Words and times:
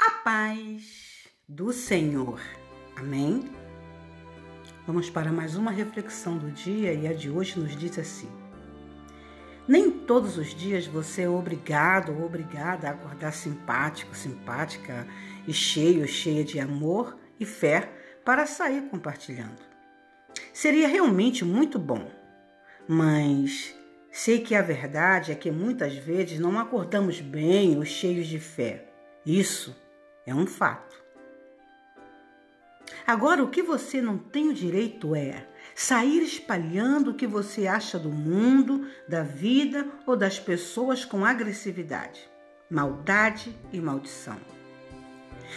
A 0.00 0.10
paz 0.22 1.28
do 1.48 1.72
Senhor. 1.72 2.40
Amém? 2.94 3.50
Vamos 4.86 5.10
para 5.10 5.32
mais 5.32 5.56
uma 5.56 5.72
reflexão 5.72 6.38
do 6.38 6.52
dia 6.52 6.94
e 6.94 7.08
a 7.08 7.12
de 7.12 7.28
hoje 7.28 7.58
nos 7.58 7.76
diz 7.76 7.98
assim: 7.98 8.30
Nem 9.66 9.90
todos 9.90 10.38
os 10.38 10.54
dias 10.54 10.86
você 10.86 11.22
é 11.22 11.28
obrigado 11.28 12.12
ou 12.12 12.26
obrigada 12.26 12.86
a 12.86 12.92
acordar 12.92 13.32
simpático, 13.32 14.14
simpática 14.14 15.04
e 15.48 15.52
cheio, 15.52 16.06
cheia 16.06 16.44
de 16.44 16.60
amor 16.60 17.18
e 17.40 17.44
fé 17.44 17.92
para 18.24 18.46
sair 18.46 18.82
compartilhando. 18.82 19.60
Seria 20.52 20.86
realmente 20.86 21.44
muito 21.44 21.76
bom, 21.76 22.08
mas 22.86 23.74
sei 24.12 24.38
que 24.42 24.54
a 24.54 24.62
verdade 24.62 25.32
é 25.32 25.34
que 25.34 25.50
muitas 25.50 25.96
vezes 25.96 26.38
não 26.38 26.56
acordamos 26.56 27.20
bem 27.20 27.76
ou 27.76 27.84
cheios 27.84 28.28
de 28.28 28.38
fé. 28.38 28.84
Isso 29.26 29.76
é 30.28 30.34
um 30.34 30.46
fato. 30.46 30.96
Agora, 33.06 33.42
o 33.42 33.48
que 33.48 33.62
você 33.62 34.02
não 34.02 34.18
tem 34.18 34.48
o 34.48 34.54
direito 34.54 35.14
é 35.14 35.46
sair 35.74 36.22
espalhando 36.22 37.10
o 37.10 37.14
que 37.14 37.26
você 37.26 37.66
acha 37.66 37.98
do 37.98 38.10
mundo, 38.10 38.86
da 39.08 39.22
vida 39.22 39.86
ou 40.06 40.16
das 40.16 40.38
pessoas 40.38 41.04
com 41.04 41.24
agressividade, 41.24 42.28
maldade 42.70 43.56
e 43.72 43.80
maldição. 43.80 44.36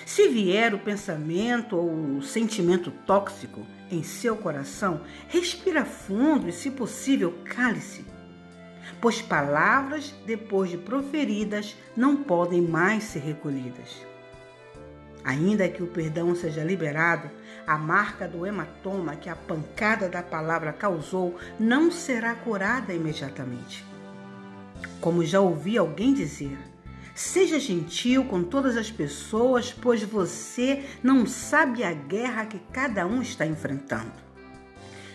Se 0.05 0.29
vier 0.29 0.73
o 0.73 0.79
pensamento 0.79 1.75
ou 1.75 2.17
o 2.17 2.21
sentimento 2.21 2.91
tóxico 3.05 3.65
em 3.91 4.03
seu 4.03 4.37
coração, 4.37 5.01
respira 5.27 5.83
fundo 5.83 6.47
e, 6.47 6.53
se 6.53 6.71
possível, 6.71 7.37
cale-se. 7.43 8.05
Pois 9.01 9.21
palavras, 9.21 10.13
depois 10.25 10.69
de 10.69 10.77
proferidas, 10.77 11.75
não 11.97 12.23
podem 12.23 12.61
mais 12.61 13.03
ser 13.03 13.19
recolhidas. 13.19 14.11
Ainda 15.23 15.69
que 15.69 15.83
o 15.83 15.87
perdão 15.87 16.35
seja 16.35 16.63
liberado, 16.63 17.29
a 17.65 17.77
marca 17.77 18.27
do 18.27 18.45
hematoma 18.45 19.15
que 19.15 19.29
a 19.29 19.35
pancada 19.35 20.09
da 20.09 20.23
palavra 20.23 20.73
causou 20.73 21.37
não 21.59 21.91
será 21.91 22.33
curada 22.33 22.93
imediatamente. 22.93 23.85
Como 24.99 25.23
já 25.23 25.39
ouvi 25.39 25.77
alguém 25.77 26.13
dizer, 26.13 26.57
seja 27.13 27.59
gentil 27.59 28.25
com 28.25 28.43
todas 28.43 28.75
as 28.75 28.89
pessoas, 28.89 29.71
pois 29.71 30.01
você 30.03 30.85
não 31.03 31.25
sabe 31.27 31.83
a 31.83 31.93
guerra 31.93 32.45
que 32.45 32.59
cada 32.71 33.05
um 33.05 33.21
está 33.21 33.45
enfrentando. 33.45 34.11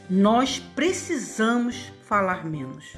Nós 0.08 0.60
precisamos 0.60 1.92
falar 2.04 2.44
menos 2.44 2.96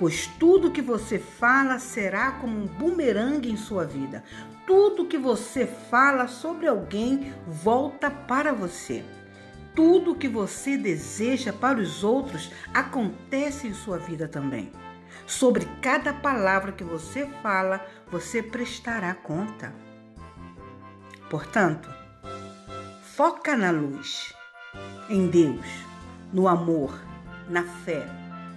pois 0.00 0.26
tudo 0.26 0.70
que 0.70 0.80
você 0.80 1.18
fala 1.18 1.78
será 1.78 2.32
como 2.32 2.58
um 2.58 2.66
bumerangue 2.66 3.50
em 3.50 3.56
sua 3.58 3.84
vida. 3.84 4.24
Tudo 4.66 5.04
que 5.04 5.18
você 5.18 5.66
fala 5.66 6.26
sobre 6.26 6.66
alguém 6.66 7.34
volta 7.46 8.10
para 8.10 8.50
você. 8.50 9.04
Tudo 9.76 10.14
que 10.14 10.26
você 10.26 10.78
deseja 10.78 11.52
para 11.52 11.78
os 11.78 12.02
outros 12.02 12.50
acontece 12.72 13.68
em 13.68 13.74
sua 13.74 13.98
vida 13.98 14.26
também. 14.26 14.72
Sobre 15.26 15.68
cada 15.82 16.14
palavra 16.14 16.72
que 16.72 16.82
você 16.82 17.26
fala, 17.42 17.86
você 18.10 18.42
prestará 18.42 19.12
conta. 19.12 19.70
Portanto, 21.28 21.90
foca 23.02 23.54
na 23.54 23.70
luz, 23.70 24.34
em 25.10 25.28
Deus, 25.28 25.66
no 26.32 26.48
amor, 26.48 26.98
na 27.50 27.64
fé, 27.64 28.06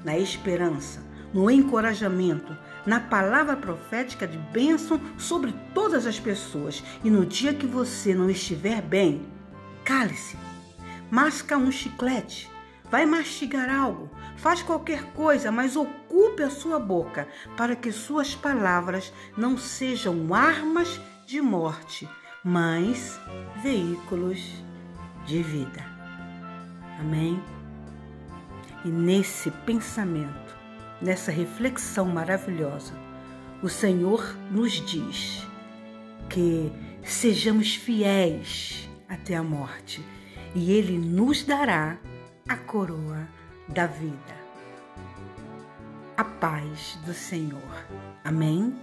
na 0.05 0.17
esperança 0.17 1.11
no 1.34 1.50
encorajamento, 1.50 2.56
na 2.86 3.00
palavra 3.00 3.56
profética 3.56 4.28
de 4.28 4.38
bênção 4.38 5.00
sobre 5.17 5.53
todas 5.73 6.06
as 6.06 6.20
pessoas. 6.20 6.84
E 7.03 7.09
no 7.09 7.26
dia 7.26 7.53
que 7.53 7.66
você 7.66 8.14
não 8.14 8.30
estiver 8.30 8.81
bem, 8.81 9.26
cale-se, 9.84 10.38
masca 11.09 11.58
um 11.58 11.72
chiclete, 11.72 12.50
vai 12.89 13.06
mastigar 13.06 13.70
algo, 13.70 14.10
faz 14.38 14.61
qualquer 14.61 15.04
coisa, 15.14 15.52
mas 15.52 15.76
ocupe 15.76 16.43
a 16.43 16.49
sua 16.49 16.80
boca 16.80 17.27
para 17.58 17.76
que 17.76 17.92
suas 17.92 18.36
palavras 18.36 19.11
não 19.36 19.58
sejam 19.58 20.33
armas 20.33 21.02
de 21.26 21.42
morte, 21.42 22.08
mas 22.43 23.20
veículos 23.64 24.39
de 25.26 25.42
vida. 25.42 25.83
Amém? 26.99 27.42
E 28.86 28.89
nesse 28.89 29.49
pensamento, 29.49 30.62
nessa 31.03 31.31
reflexão 31.31 32.05
maravilhosa, 32.05 32.93
o 33.61 33.67
Senhor 33.67 34.36
nos 34.49 34.71
diz 34.71 35.45
que 36.30 36.71
sejamos 37.03 37.75
fiéis 37.75 38.89
até 39.08 39.36
a 39.36 39.43
morte 39.43 40.03
e 40.55 40.71
Ele 40.71 40.97
nos 40.97 41.43
dará 41.43 41.97
a 42.47 42.55
coroa 42.55 43.27
da 43.67 43.86
vida. 43.86 44.43
A 46.15 46.23
paz 46.23 46.97
do 47.05 47.13
Senhor. 47.13 47.86
Amém? 48.23 48.73